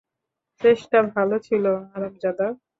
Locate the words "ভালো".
1.13-1.35